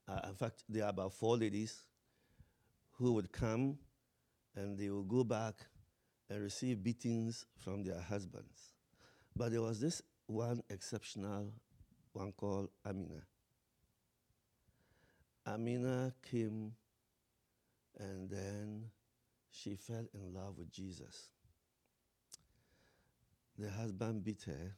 uh, 0.08 0.20
in 0.28 0.34
fact, 0.34 0.64
there 0.68 0.84
are 0.84 0.90
about 0.90 1.12
four 1.12 1.36
ladies 1.36 1.82
who 2.92 3.12
would 3.12 3.30
come 3.32 3.78
and 4.56 4.78
they 4.78 4.88
would 4.88 5.08
go 5.08 5.24
back 5.24 5.54
and 6.30 6.42
receive 6.42 6.82
beatings 6.82 7.44
from 7.58 7.82
their 7.82 8.00
husbands. 8.00 8.74
But 9.36 9.52
there 9.52 9.62
was 9.62 9.80
this 9.80 10.00
one 10.26 10.62
exceptional 10.70 11.52
one 12.12 12.32
called 12.32 12.68
Amina. 12.86 13.22
Amina 15.46 16.14
came 16.22 16.72
and 17.98 18.30
then 18.30 18.84
she 19.54 19.76
fell 19.76 20.04
in 20.12 20.34
love 20.34 20.58
with 20.58 20.70
Jesus. 20.73 21.28
The 23.56 23.70
husband 23.70 24.25
beat 24.25 24.42
her, 24.46 24.76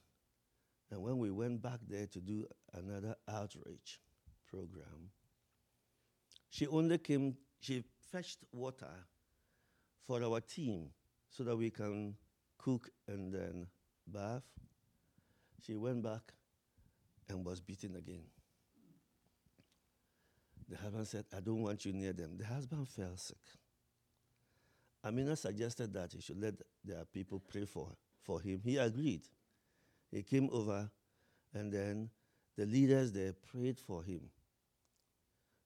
and 0.91 1.01
when 1.01 1.17
we 1.17 1.31
went 1.31 1.63
back 1.63 1.79
there 1.89 2.05
to 2.05 2.21
do 2.21 2.45
another 2.73 3.15
outreach 3.27 3.99
program, 4.47 5.09
she 6.49 6.67
only 6.67 6.99
came, 6.99 7.35
she 7.59 7.83
fetched 8.11 8.39
water 8.51 8.93
for 10.05 10.23
our 10.23 10.39
team 10.41 10.89
so 11.31 11.43
that 11.43 11.55
we 11.55 11.71
can 11.71 12.15
cook 12.59 12.89
and 13.07 13.33
then 13.33 13.67
bath. 14.05 14.43
She 15.65 15.75
went 15.75 16.03
back 16.03 16.33
and 17.29 17.43
was 17.43 17.59
beaten 17.59 17.95
again. 17.95 18.23
The 20.69 20.77
husband 20.77 21.07
said, 21.07 21.25
I 21.35 21.39
don't 21.39 21.63
want 21.63 21.83
you 21.83 21.93
near 21.93 22.13
them. 22.13 22.37
The 22.37 22.45
husband 22.45 22.87
fell 22.87 23.17
sick. 23.17 23.37
Amina 25.07 25.37
suggested 25.37 25.93
that 25.93 26.11
he 26.11 26.21
should 26.21 26.41
let 26.41 26.55
their 26.83 27.05
people 27.05 27.39
pray 27.39 27.65
for, 27.65 27.89
for 28.21 28.41
him. 28.41 28.59
He 28.63 28.75
agreed. 28.77 29.21
He 30.11 30.21
came 30.21 30.49
over, 30.51 30.89
and 31.53 31.71
then 31.71 32.09
the 32.57 32.65
leaders 32.65 33.13
there 33.13 33.33
prayed 33.33 33.79
for 33.79 34.03
him. 34.03 34.21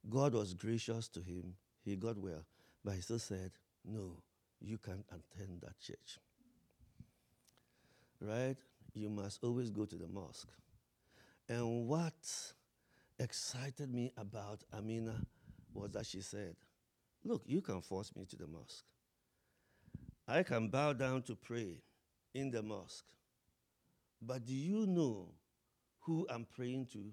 God 0.07 0.33
was 0.33 0.53
gracious 0.53 1.07
to 1.09 1.21
him. 1.21 1.55
He 1.83 1.95
got 1.95 2.17
well. 2.17 2.45
But 2.83 2.95
he 2.95 3.01
still 3.01 3.19
said, 3.19 3.51
No, 3.83 4.17
you 4.59 4.77
can't 4.77 5.05
attend 5.09 5.61
that 5.61 5.79
church. 5.79 6.19
Right? 8.19 8.57
You 8.93 9.09
must 9.09 9.43
always 9.43 9.71
go 9.71 9.85
to 9.85 9.95
the 9.95 10.07
mosque. 10.07 10.49
And 11.49 11.87
what 11.87 12.13
excited 13.17 13.91
me 13.91 14.11
about 14.17 14.63
Amina 14.75 15.15
was 15.73 15.91
that 15.91 16.05
she 16.05 16.21
said, 16.21 16.55
Look, 17.23 17.43
you 17.45 17.61
can 17.61 17.81
force 17.81 18.15
me 18.15 18.25
to 18.25 18.35
the 18.35 18.47
mosque. 18.47 18.85
I 20.27 20.43
can 20.43 20.69
bow 20.69 20.93
down 20.93 21.23
to 21.23 21.35
pray 21.35 21.81
in 22.33 22.51
the 22.51 22.61
mosque. 22.61 23.05
But 24.21 24.45
do 24.45 24.53
you 24.53 24.85
know 24.85 25.29
who 26.01 26.27
I'm 26.29 26.45
praying 26.45 26.87
to? 26.93 27.11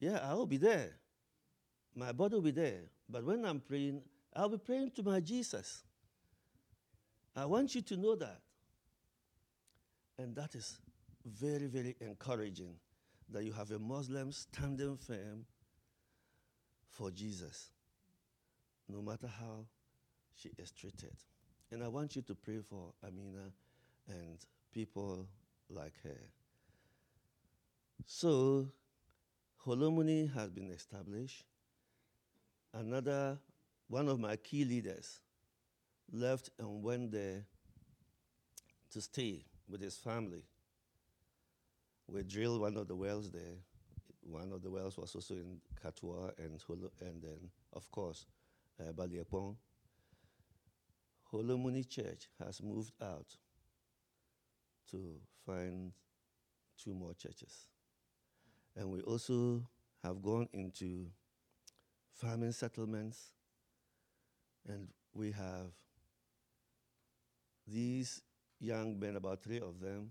Yeah, 0.00 0.18
I 0.22 0.34
will 0.34 0.46
be 0.46 0.56
there. 0.56 0.90
My 1.94 2.12
body 2.12 2.34
will 2.34 2.42
be 2.42 2.50
there. 2.50 2.80
But 3.08 3.24
when 3.24 3.44
I'm 3.44 3.60
praying, 3.60 4.02
I'll 4.34 4.48
be 4.48 4.58
praying 4.58 4.92
to 4.96 5.02
my 5.02 5.20
Jesus. 5.20 5.82
I 7.36 7.44
want 7.44 7.74
you 7.74 7.82
to 7.82 7.96
know 7.96 8.16
that. 8.16 8.40
And 10.18 10.34
that 10.36 10.54
is 10.54 10.78
very, 11.24 11.66
very 11.66 11.96
encouraging 12.00 12.74
that 13.30 13.44
you 13.44 13.52
have 13.52 13.70
a 13.70 13.78
Muslim 13.78 14.32
standing 14.32 14.96
firm 14.96 15.46
for 16.90 17.10
Jesus, 17.10 17.70
no 18.88 19.00
matter 19.00 19.26
how 19.26 19.64
she 20.36 20.50
is 20.58 20.70
treated. 20.70 21.14
And 21.70 21.82
I 21.82 21.88
want 21.88 22.16
you 22.16 22.22
to 22.22 22.34
pray 22.34 22.60
for 22.60 22.92
Amina 23.06 23.50
and 24.08 24.38
people 24.72 25.26
like 25.70 25.94
her. 26.04 26.20
So, 28.06 28.68
Holomuni 29.66 30.32
has 30.34 30.50
been 30.50 30.70
established. 30.70 31.44
Another 32.74 33.38
one 33.88 34.08
of 34.08 34.18
my 34.18 34.36
key 34.36 34.64
leaders 34.64 35.20
left 36.10 36.50
and 36.58 36.82
went 36.82 37.12
there 37.12 37.44
to 38.90 39.00
stay 39.00 39.44
with 39.68 39.80
his 39.80 39.96
family. 39.96 40.44
We 42.08 42.22
drilled 42.22 42.60
one 42.60 42.76
of 42.76 42.88
the 42.88 42.96
wells 42.96 43.30
there. 43.30 43.56
One 44.22 44.52
of 44.52 44.62
the 44.62 44.70
wells 44.70 44.96
was 44.98 45.14
also 45.14 45.34
in 45.34 45.60
Katua 45.82 46.32
and 46.38 46.60
Holo, 46.66 46.90
and 47.00 47.22
then, 47.22 47.50
of 47.72 47.90
course, 47.90 48.26
uh, 48.80 48.92
Baliapong. 48.92 49.56
Holomuni 51.32 51.88
Church 51.88 52.28
has 52.44 52.62
moved 52.62 52.92
out 53.02 53.36
to 54.90 54.98
find 55.46 55.92
two 56.82 56.92
more 56.92 57.14
churches. 57.14 57.66
And 58.76 58.90
we 58.90 59.00
also 59.00 59.62
have 60.02 60.22
gone 60.22 60.48
into 60.52 61.06
farming 62.12 62.52
settlements, 62.52 63.32
and 64.68 64.88
we 65.14 65.30
have 65.32 65.72
these 67.66 68.22
young 68.60 68.98
men, 68.98 69.16
about 69.16 69.42
three 69.42 69.60
of 69.60 69.80
them, 69.80 70.10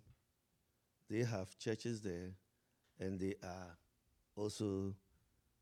they 1.09 1.23
have 1.23 1.57
churches 1.57 2.01
there, 2.01 2.31
and 2.99 3.19
they 3.19 3.35
are 3.43 3.77
also 4.35 4.95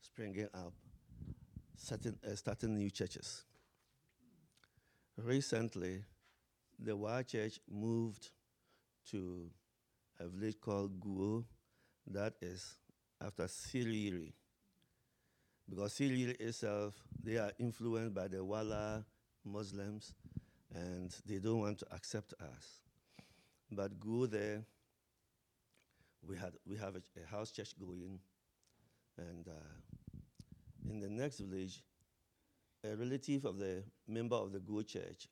springing 0.01 0.47
up, 0.53 0.73
uh, 1.91 2.35
starting 2.35 2.75
new 2.75 2.89
churches. 2.89 3.43
Recently, 5.23 6.03
the 6.79 6.95
Wa 6.95 7.21
Church 7.23 7.59
moved 7.69 8.29
to 9.11 9.49
a 10.17 10.27
village 10.27 10.55
called 10.61 10.97
Guo, 10.99 11.43
that 12.07 12.35
is 12.41 12.77
after 13.21 13.43
Siriri. 13.43 14.31
Because 15.69 15.93
Siriri 15.93 16.39
itself, 16.39 16.95
they 17.21 17.38
are 17.38 17.51
influenced 17.59 18.13
by 18.13 18.29
the 18.29 18.43
Wala 18.43 19.05
Muslims 19.43 20.13
and 20.73 21.13
they 21.25 21.39
don't 21.39 21.59
want 21.59 21.79
to 21.79 21.85
accept 21.93 22.33
us. 22.39 22.79
But 23.71 23.99
go 23.99 24.25
there, 24.25 24.63
we, 26.25 26.38
had, 26.38 26.53
we 26.65 26.77
have 26.77 26.95
a, 26.95 27.01
a 27.21 27.25
house 27.25 27.51
church 27.51 27.73
going, 27.77 28.19
and 29.17 29.47
uh, 29.47 30.89
in 30.89 30.99
the 30.99 31.09
next 31.09 31.39
village, 31.39 31.83
a 32.83 32.95
relative 32.95 33.45
of 33.45 33.57
the 33.57 33.83
member 34.07 34.36
of 34.36 34.51
the 34.51 34.59
Go 34.59 34.81
church 34.81 35.27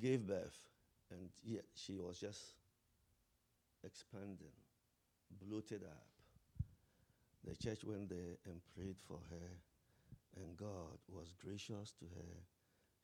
gave 0.00 0.26
birth, 0.26 0.58
and 1.10 1.30
yet 1.44 1.64
she 1.74 1.96
was 1.96 2.18
just 2.18 2.42
expanding, 3.84 4.52
bloated 5.42 5.82
up. 5.84 6.06
The 7.44 7.54
church 7.54 7.84
went 7.84 8.08
there 8.08 8.36
and 8.46 8.60
prayed 8.74 8.96
for 9.06 9.18
her, 9.30 10.40
and 10.42 10.56
God 10.56 10.98
was 11.08 11.32
gracious 11.42 11.92
to 12.00 12.04
her. 12.04 12.32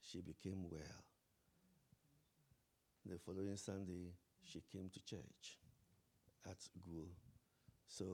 She 0.02 0.20
became 0.20 0.68
well. 0.68 1.04
The 3.06 3.18
following 3.18 3.56
Sunday, 3.56 4.12
she 4.42 4.62
came 4.72 4.88
to 4.92 5.04
church 5.04 5.58
at 6.48 6.56
Gul. 6.84 7.08
So, 7.86 8.04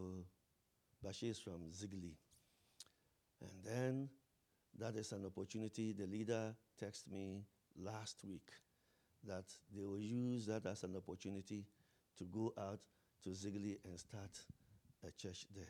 but 1.02 1.14
she 1.14 1.28
is 1.28 1.38
from 1.38 1.70
Zigli. 1.72 2.14
And 3.40 3.64
then 3.64 4.08
that 4.78 4.96
is 4.96 5.12
an 5.12 5.24
opportunity. 5.26 5.92
The 5.92 6.06
leader 6.06 6.54
texted 6.82 7.10
me 7.10 7.42
last 7.76 8.24
week 8.24 8.48
that 9.26 9.44
they 9.74 9.84
will 9.84 10.00
use 10.00 10.46
that 10.46 10.66
as 10.66 10.84
an 10.84 10.96
opportunity 10.96 11.64
to 12.18 12.24
go 12.24 12.52
out 12.58 12.80
to 13.24 13.30
Zigli 13.30 13.78
and 13.84 13.98
start 13.98 14.30
a 15.06 15.10
church 15.10 15.46
there. 15.54 15.64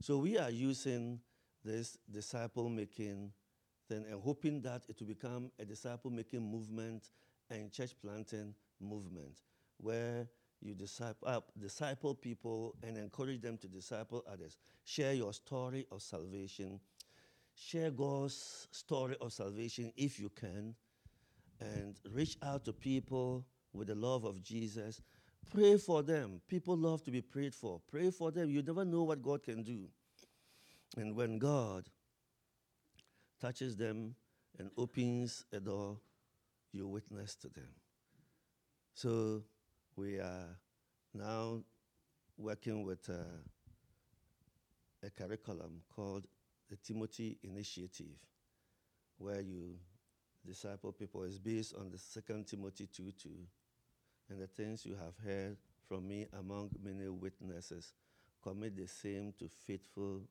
So 0.00 0.18
we 0.18 0.38
are 0.38 0.50
using 0.50 1.20
this 1.64 1.98
disciple 2.10 2.68
making 2.68 3.32
thing 3.88 4.04
and 4.10 4.20
hoping 4.22 4.60
that 4.62 4.82
it 4.88 5.00
will 5.00 5.08
become 5.08 5.50
a 5.58 5.64
disciple 5.64 6.10
making 6.10 6.42
movement 6.42 7.10
and 7.50 7.72
church 7.72 7.94
planting 8.00 8.54
movement 8.80 9.40
where 9.78 10.26
you 10.60 10.74
disciple, 10.74 11.26
uh, 11.28 11.40
disciple 11.58 12.14
people 12.14 12.74
and 12.82 12.96
encourage 12.98 13.40
them 13.40 13.56
to 13.58 13.68
disciple 13.68 14.24
others. 14.30 14.56
Share 14.84 15.12
your 15.12 15.32
story 15.32 15.86
of 15.90 16.02
salvation. 16.02 16.80
Share 17.58 17.90
God's 17.90 18.68
story 18.70 19.16
of 19.20 19.32
salvation 19.32 19.92
if 19.96 20.18
you 20.20 20.30
can. 20.30 20.74
And 21.60 21.96
reach 22.12 22.36
out 22.42 22.64
to 22.66 22.72
people 22.72 23.44
with 23.72 23.88
the 23.88 23.94
love 23.94 24.24
of 24.24 24.42
Jesus. 24.42 25.02
Pray 25.50 25.76
for 25.76 26.02
them. 26.02 26.40
People 26.46 26.76
love 26.76 27.02
to 27.04 27.10
be 27.10 27.20
prayed 27.20 27.54
for. 27.54 27.80
Pray 27.90 28.10
for 28.10 28.30
them. 28.30 28.48
You 28.50 28.62
never 28.62 28.84
know 28.84 29.02
what 29.02 29.22
God 29.22 29.42
can 29.42 29.62
do. 29.62 29.88
And 30.96 31.16
when 31.16 31.38
God 31.38 31.84
touches 33.40 33.76
them 33.76 34.14
and 34.58 34.70
opens 34.76 35.44
a 35.52 35.60
door, 35.60 35.98
you 36.72 36.86
witness 36.86 37.34
to 37.36 37.48
them. 37.48 37.68
So 38.94 39.42
we 39.96 40.18
are 40.18 40.56
now 41.14 41.62
working 42.36 42.84
with 42.84 43.08
uh, 43.08 43.14
a 45.04 45.10
curriculum 45.10 45.82
called 45.94 46.26
the 46.70 46.76
Timothy 46.76 47.38
Initiative, 47.42 48.16
where 49.18 49.40
you 49.40 49.74
disciple 50.46 50.92
people. 50.92 51.22
is 51.24 51.38
based 51.38 51.74
on 51.76 51.90
the 51.90 51.98
Second 51.98 52.46
Timothy 52.46 52.86
2 52.86 53.12
2. 53.12 53.28
And 54.30 54.40
the 54.40 54.46
things 54.46 54.84
you 54.84 54.94
have 54.94 55.14
heard 55.24 55.56
from 55.88 56.06
me 56.06 56.26
among 56.38 56.70
many 56.82 57.08
witnesses, 57.08 57.92
commit 58.42 58.76
the 58.76 58.86
same 58.86 59.32
to 59.38 59.48
faithful 59.48 60.22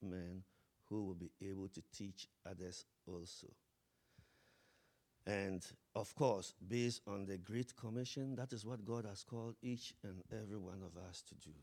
men 0.00 0.42
who 0.88 1.04
will 1.04 1.14
be 1.14 1.30
able 1.42 1.68
to 1.68 1.82
teach 1.94 2.26
others 2.48 2.84
also. 3.06 3.48
And 5.26 5.64
of 5.94 6.14
course, 6.16 6.54
based 6.66 7.02
on 7.06 7.26
the 7.26 7.38
Great 7.38 7.76
Commission, 7.76 8.34
that 8.36 8.52
is 8.52 8.66
what 8.66 8.84
God 8.84 9.04
has 9.04 9.22
called 9.22 9.54
each 9.62 9.94
and 10.02 10.22
every 10.32 10.56
one 10.56 10.82
of 10.84 11.00
us 11.08 11.22
to 11.28 11.34
do. 11.36 11.54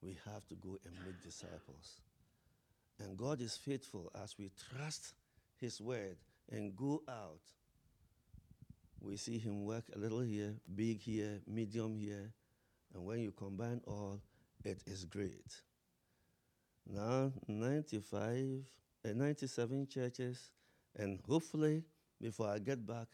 We 0.00 0.16
have 0.26 0.46
to 0.48 0.54
go 0.54 0.78
and 0.84 0.94
make 1.04 1.20
disciples. 1.22 2.00
And 3.00 3.16
God 3.16 3.40
is 3.40 3.56
faithful 3.56 4.10
as 4.22 4.36
we 4.38 4.50
trust 4.74 5.14
His 5.60 5.80
word 5.80 6.16
and 6.50 6.76
go 6.76 7.02
out. 7.08 7.40
We 9.00 9.16
see 9.16 9.38
Him 9.38 9.64
work 9.64 9.84
a 9.94 9.98
little 9.98 10.20
here, 10.20 10.54
big 10.74 11.00
here, 11.00 11.40
medium 11.46 11.96
here, 11.96 12.32
and 12.94 13.04
when 13.04 13.20
you 13.20 13.32
combine 13.32 13.80
all, 13.86 14.20
it 14.64 14.82
is 14.86 15.04
great. 15.04 15.62
Now, 16.90 17.32
95, 17.46 18.64
uh, 19.04 19.12
97 19.14 19.86
churches 19.88 20.50
and 20.98 21.20
hopefully, 21.28 21.84
before 22.20 22.48
I 22.48 22.58
get 22.58 22.84
back, 22.84 23.06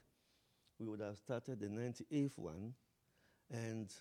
we 0.78 0.86
would 0.86 1.00
have 1.00 1.18
started 1.18 1.60
the 1.60 1.66
98th 1.66 2.38
one. 2.38 2.74
And 3.50 3.92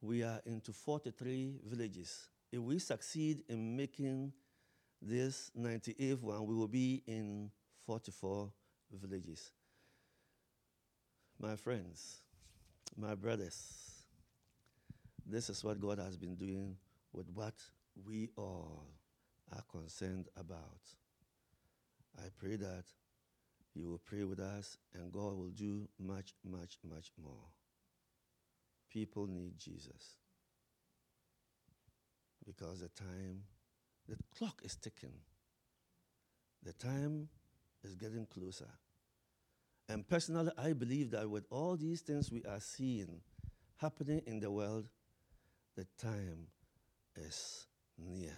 we 0.00 0.22
are 0.22 0.40
into 0.46 0.72
43 0.72 1.60
villages. 1.64 2.28
If 2.50 2.60
we 2.60 2.78
succeed 2.78 3.42
in 3.48 3.76
making 3.76 4.32
this 5.06 5.50
98th 5.58 6.20
one, 6.20 6.46
we 6.46 6.54
will 6.54 6.68
be 6.68 7.02
in 7.06 7.50
44 7.86 8.50
villages. 8.92 9.52
My 11.40 11.54
friends, 11.54 12.20
my 12.96 13.14
brothers, 13.14 13.56
this 15.24 15.48
is 15.48 15.62
what 15.62 15.80
God 15.80 15.98
has 15.98 16.16
been 16.16 16.34
doing 16.34 16.76
with 17.12 17.26
what 17.34 17.54
we 18.06 18.30
all 18.36 18.86
are 19.52 19.62
concerned 19.70 20.28
about. 20.36 20.80
I 22.18 22.28
pray 22.38 22.56
that 22.56 22.84
you 23.74 23.88
will 23.88 24.00
pray 24.04 24.24
with 24.24 24.40
us 24.40 24.78
and 24.94 25.12
God 25.12 25.36
will 25.36 25.50
do 25.54 25.88
much, 25.98 26.34
much, 26.44 26.78
much 26.88 27.12
more. 27.22 27.44
People 28.90 29.26
need 29.26 29.58
Jesus 29.58 30.16
because 32.46 32.80
the 32.80 32.88
time, 32.88 33.42
the 34.08 34.16
clock 34.36 34.60
is 34.64 34.76
ticking. 34.76 35.12
The 36.62 36.72
time 36.72 37.28
is 37.82 37.94
getting 37.94 38.26
closer. 38.26 38.68
And 39.88 40.06
personally, 40.08 40.50
I 40.58 40.72
believe 40.72 41.10
that 41.12 41.30
with 41.30 41.46
all 41.50 41.76
these 41.76 42.00
things 42.00 42.32
we 42.32 42.42
are 42.44 42.60
seeing 42.60 43.20
happening 43.76 44.22
in 44.26 44.40
the 44.40 44.50
world, 44.50 44.88
the 45.76 45.86
time 45.98 46.48
is 47.14 47.66
near. 47.98 48.36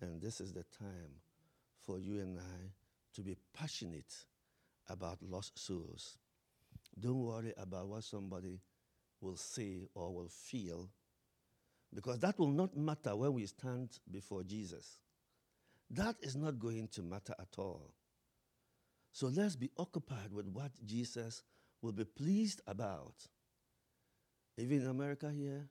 And 0.00 0.20
this 0.20 0.40
is 0.40 0.52
the 0.52 0.64
time 0.78 1.20
for 1.84 1.98
you 1.98 2.20
and 2.20 2.38
I 2.38 2.72
to 3.14 3.22
be 3.22 3.36
passionate 3.54 4.14
about 4.88 5.18
lost 5.22 5.58
souls. 5.58 6.18
Don't 6.98 7.24
worry 7.24 7.52
about 7.56 7.88
what 7.88 8.04
somebody 8.04 8.60
will 9.20 9.36
say 9.36 9.88
or 9.94 10.12
will 10.12 10.28
feel, 10.28 10.90
because 11.94 12.18
that 12.20 12.38
will 12.38 12.50
not 12.50 12.76
matter 12.76 13.14
when 13.14 13.34
we 13.34 13.46
stand 13.46 13.90
before 14.10 14.42
Jesus. 14.42 14.98
That 15.90 16.16
is 16.22 16.36
not 16.36 16.58
going 16.58 16.88
to 16.92 17.02
matter 17.02 17.34
at 17.38 17.58
all. 17.58 17.92
So 19.12 19.26
let's 19.26 19.56
be 19.56 19.70
occupied 19.76 20.32
with 20.32 20.48
what 20.48 20.70
Jesus 20.84 21.42
will 21.82 21.92
be 21.92 22.04
pleased 22.04 22.62
about. 22.66 23.14
Even 24.56 24.82
in 24.82 24.86
America 24.86 25.30
here, 25.30 25.68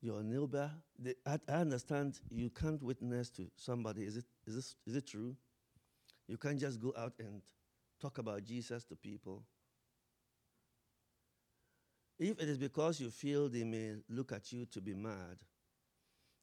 your 0.00 0.22
neighbor. 0.22 0.70
The, 0.98 1.16
I, 1.26 1.38
I 1.48 1.54
understand 1.54 2.20
you 2.30 2.50
can't 2.50 2.82
witness 2.82 3.30
to 3.30 3.50
somebody. 3.56 4.02
Is 4.02 4.18
it, 4.18 4.24
is, 4.46 4.54
this, 4.54 4.76
is 4.86 4.96
it 4.96 5.06
true? 5.06 5.36
You 6.28 6.36
can't 6.36 6.58
just 6.58 6.80
go 6.80 6.92
out 6.96 7.14
and 7.18 7.42
talk 8.00 8.18
about 8.18 8.44
Jesus 8.44 8.84
to 8.84 8.96
people. 8.96 9.42
If 12.18 12.40
it 12.40 12.48
is 12.48 12.58
because 12.58 13.00
you 13.00 13.10
feel 13.10 13.48
they 13.48 13.64
may 13.64 13.94
look 14.08 14.32
at 14.32 14.52
you 14.52 14.66
to 14.66 14.80
be 14.80 14.94
mad, 14.94 15.38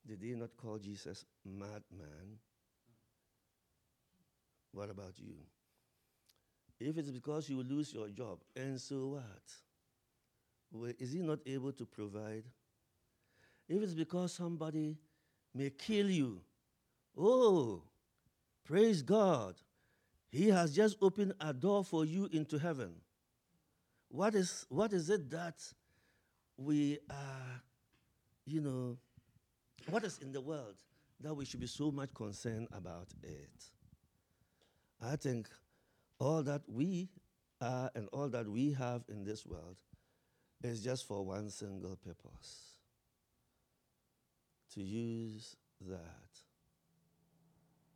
did 0.08 0.22
they 0.22 0.36
not 0.36 0.56
call 0.56 0.78
Jesus 0.78 1.26
madman? 1.44 2.40
What 4.72 4.90
about 4.90 5.14
you? 5.18 5.36
If 6.80 6.98
it's 6.98 7.10
because 7.10 7.50
you 7.50 7.64
lose 7.64 7.94
your 7.94 8.10
job, 8.10 8.40
and 8.56 8.80
so 8.80 9.20
what? 10.72 10.96
Is 11.00 11.14
he 11.14 11.20
not 11.20 11.40
able 11.46 11.72
to 11.74 11.86
provide? 11.86 12.44
If 13.68 13.82
it's 13.82 13.94
because 13.94 14.34
somebody 14.34 14.98
may 15.54 15.70
kill 15.70 16.10
you, 16.10 16.42
oh, 17.18 17.82
praise 18.66 19.02
God. 19.02 19.56
He 20.30 20.50
has 20.50 20.76
just 20.76 20.98
opened 21.02 21.34
a 21.40 21.54
door 21.54 21.84
for 21.84 22.04
you 22.04 22.28
into 22.34 22.58
heaven. 22.58 22.92
What 24.10 24.36
is, 24.36 24.66
what 24.70 24.94
is 24.94 25.10
it 25.10 25.30
that 25.32 25.62
we 26.58 27.00
are, 27.10 27.62
you 28.46 28.62
know, 28.62 28.98
what 29.90 30.04
is 30.04 30.20
in 30.20 30.32
the 30.32 30.42
world 30.42 30.76
that 31.22 31.34
we 31.34 31.46
should 31.46 31.60
be 31.60 31.68
so 31.68 31.92
much 31.92 32.14
concerned 32.14 32.68
about 32.72 33.08
it? 33.24 33.72
I 35.02 35.16
think 35.16 35.50
all 36.20 36.44
that 36.44 36.62
we 36.68 37.10
are 37.62 37.92
and 37.96 38.08
all 38.12 38.30
that 38.30 38.48
we 38.48 38.74
have 38.74 39.04
in 39.10 39.24
this 39.24 39.46
world 39.46 39.78
is 40.64 40.82
just 40.84 41.08
for 41.08 41.26
one 41.26 41.50
single 41.50 41.98
purpose 41.98 42.76
to 44.74 44.82
use 44.82 45.56
that, 45.82 46.00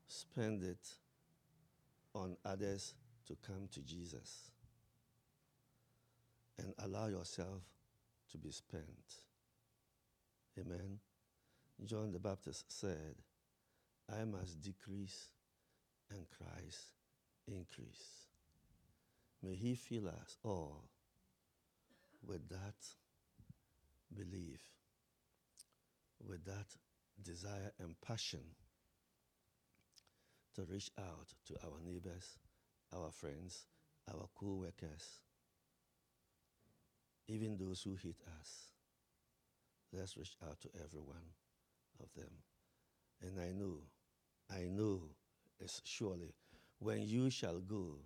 spend 0.08 0.64
it 0.64 0.88
on 2.16 2.38
others 2.46 2.94
to 3.28 3.36
come 3.46 3.68
to 3.72 3.82
Jesus, 3.82 4.52
and 6.60 6.74
allow 6.80 7.08
yourself 7.08 7.64
to 8.32 8.38
be 8.38 8.52
spent. 8.52 9.24
Amen. 10.60 11.00
John 11.86 12.12
the 12.12 12.20
Baptist 12.20 12.66
said, 12.68 13.16
I 14.12 14.26
must 14.26 14.62
decrease 14.62 15.30
and 16.12 16.26
Christ 16.30 16.94
increase. 17.48 18.28
May 19.42 19.56
He 19.56 19.76
fill 19.76 20.08
us 20.08 20.38
all 20.44 20.84
with 22.26 22.50
that 22.50 22.76
belief, 24.14 24.60
with 26.28 26.44
that 26.46 26.68
desire 27.24 27.72
and 27.80 27.96
passion 28.02 28.42
to 30.56 30.64
reach 30.64 30.90
out 31.00 31.28
to 31.48 31.54
our 31.66 31.80
neighbors, 31.86 32.38
our 32.94 33.12
friends, 33.12 33.66
our 34.12 34.28
co 34.38 34.56
workers, 34.56 35.22
even 37.30 37.58
those 37.58 37.82
who 37.84 37.96
hate 37.96 38.20
us. 38.40 38.72
Let's 39.94 40.18
reach 40.18 40.36
out 40.44 40.60
to 40.62 40.70
every 40.84 41.00
one 41.00 41.34
of 42.02 42.08
them. 42.16 42.32
And 43.22 43.40
I 43.40 43.52
know, 43.52 43.78
I 44.50 44.68
know, 44.70 45.02
it's 45.60 45.82
surely 45.84 46.34
when 46.80 47.02
you 47.04 47.30
shall 47.30 47.60
go 47.60 47.98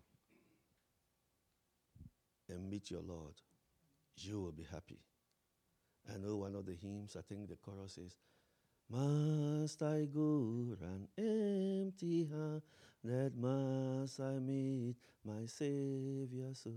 and 2.49 2.69
meet 2.69 2.91
your 2.91 3.01
Lord, 3.01 3.33
you 4.17 4.41
will 4.41 4.51
be 4.51 4.65
happy. 4.71 4.99
I 6.13 6.17
know 6.17 6.37
one 6.37 6.55
of 6.55 6.65
the 6.65 6.73
hymns, 6.73 7.15
I 7.17 7.21
think 7.21 7.47
the 7.47 7.55
chorus 7.55 7.97
is, 7.97 8.15
Must 8.89 9.81
I 9.81 10.05
go 10.05 10.75
an 10.81 11.07
empty 11.17 12.27
handed? 12.29 13.37
Must 13.37 14.19
I 14.19 14.39
meet 14.39 14.95
my 15.23 15.45
Savior 15.45 16.53
so? 16.53 16.71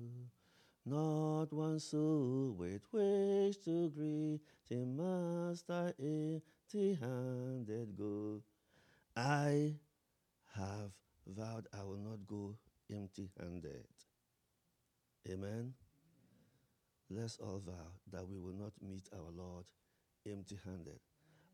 Not 0.89 1.53
one 1.53 1.81
soul 1.81 2.55
with 2.57 2.83
which 2.93 3.61
to 3.65 3.91
greet 3.91 4.41
him, 4.69 4.97
must 4.97 5.69
I 5.69 5.93
empty 5.99 6.95
handed 7.01 7.97
go? 7.99 8.41
I 9.17 9.75
have 10.55 10.93
vowed 11.27 11.67
I 11.77 11.83
will 11.83 11.99
not 11.99 12.25
go 12.29 12.55
empty 12.89 13.29
handed. 13.37 13.85
Amen. 15.29 15.75
Let's 17.11 17.39
all 17.39 17.61
vow 17.67 17.91
that 18.13 18.29
we 18.29 18.39
will 18.39 18.55
not 18.55 18.73
meet 18.81 19.09
our 19.13 19.33
Lord 19.37 19.65
empty 20.25 20.57
handed. 20.65 21.01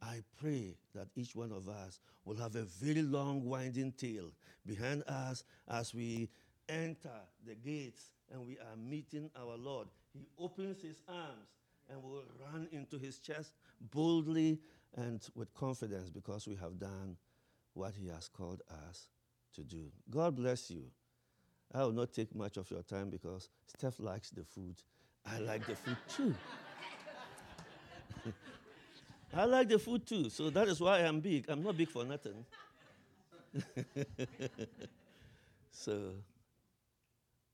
I 0.03 0.23
pray 0.37 0.77
that 0.95 1.09
each 1.15 1.35
one 1.35 1.53
of 1.53 1.69
us 1.71 2.01
will 2.27 2.37
have 2.37 2.57
a 2.57 2.65
very 2.65 3.03
long, 3.03 3.45
winding 3.45 3.93
tail 3.93 4.33
behind 4.67 5.05
us 5.07 5.45
as 5.71 5.95
we 5.95 6.29
enter 6.69 7.21
the 7.47 7.55
gates 7.55 8.11
and 8.31 8.47
we 8.47 8.55
are 8.59 8.77
meeting 8.77 9.31
our 9.37 9.57
Lord. 9.57 9.89
He 10.13 10.27
opens 10.39 10.83
his 10.83 11.03
arms 11.09 11.49
and 11.91 12.03
we 12.03 12.11
will 12.11 12.25
run 12.53 12.69
into 12.73 12.99
his 12.99 13.19
chest 13.19 13.53
boldly 13.93 14.61
and 14.97 15.27
with 15.35 15.53
confidence 15.55 16.11
because 16.11 16.47
we 16.47 16.55
have 16.57 16.79
done 16.79 17.17
what 17.75 17.95
he 17.95 18.09
has 18.09 18.29
called 18.29 18.63
us 18.89 19.07
to 19.55 19.63
do. 19.63 19.91
God 20.11 20.37
bless 20.37 20.71
you. 20.71 20.85
I 21.75 21.85
will 21.85 21.93
not 21.93 22.13
take 22.13 22.35
much 22.35 22.59
of 22.59 22.71
your 22.71 22.83
time 22.83 23.09
because 23.11 23.49
Steph 23.67 23.99
likes 23.99 24.31
the 24.31 24.45
food. 24.45 24.77
I 25.27 25.39
like 25.39 25.67
the 25.67 25.75
food 25.77 25.97
too. 26.15 26.35
I 29.35 29.45
like 29.47 29.69
the 29.69 29.79
food 29.79 30.07
too, 30.07 30.29
so 30.29 30.51
that 30.51 30.69
is 30.69 30.81
why 30.81 30.99
I'm 30.99 31.21
big. 31.21 31.47
I'm 31.49 31.63
not 31.63 31.77
big 31.77 31.89
for 31.89 32.05
nothing. 32.05 32.45
so 35.71 36.13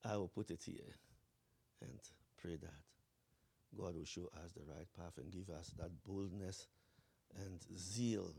I 0.08 0.16
will 0.16 0.28
put 0.28 0.50
it 0.50 0.62
here 0.64 0.94
and 1.82 1.90
pray 2.40 2.56
that 2.56 2.80
God 3.76 3.94
will 3.94 4.04
show 4.04 4.30
us 4.42 4.52
the 4.52 4.62
right 4.64 4.86
path 4.96 5.12
and 5.18 5.30
give 5.30 5.50
us 5.50 5.72
that 5.78 5.90
boldness 6.06 6.66
and 7.36 7.60
zeal. 7.76 8.32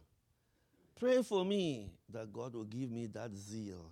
Pray 0.99 1.21
for 1.21 1.45
me 1.45 1.91
that 2.11 2.33
God 2.33 2.55
will 2.55 2.65
give 2.65 2.91
me 2.91 3.05
that 3.07 3.35
zeal 3.35 3.91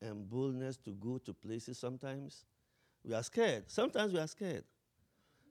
and 0.00 0.28
boldness 0.28 0.78
to 0.78 0.90
go 0.92 1.18
to 1.18 1.34
places 1.34 1.78
sometimes 1.78 2.44
we 3.04 3.14
are 3.14 3.22
scared. 3.22 3.70
Sometimes 3.70 4.12
we 4.12 4.18
are 4.18 4.26
scared. 4.26 4.64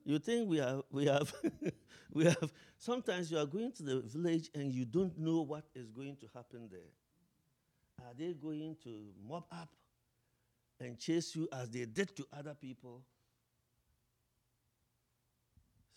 You 0.03 0.19
think 0.19 0.49
we 0.49 0.59
are 0.59 0.83
we 0.91 1.05
have 1.05 1.33
we 2.13 2.25
have 2.25 2.51
sometimes 2.77 3.31
you 3.31 3.37
are 3.37 3.45
going 3.45 3.71
to 3.73 3.83
the 3.83 4.01
village 4.01 4.49
and 4.53 4.73
you 4.73 4.83
don't 4.83 5.17
know 5.17 5.41
what 5.41 5.63
is 5.73 5.89
going 5.89 6.17
to 6.17 6.27
happen 6.33 6.67
there. 6.69 6.91
Are 8.05 8.13
they 8.17 8.33
going 8.33 8.75
to 8.83 8.89
mob 9.27 9.45
up 9.51 9.69
and 10.79 10.99
chase 10.99 11.35
you 11.35 11.47
as 11.51 11.69
they 11.69 11.85
did 11.85 12.15
to 12.17 12.25
other 12.37 12.53
people? 12.53 13.01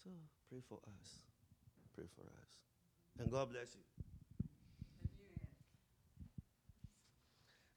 So 0.02 0.10
pray 0.48 0.60
for 0.68 0.78
us. 0.78 1.20
Pray 1.94 2.06
for 2.14 2.22
us. 2.22 2.50
And 3.18 3.30
God 3.30 3.50
bless 3.50 3.74
you. 3.74 3.82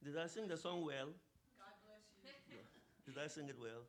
Did 0.04 0.18
I 0.18 0.26
sing 0.26 0.48
the 0.48 0.56
song 0.56 0.84
well? 0.84 1.06
God 1.58 1.74
bless 2.22 2.34
you. 2.50 2.58
Did 3.12 3.22
I 3.22 3.28
sing 3.28 3.48
it 3.48 3.56
well? 3.60 3.82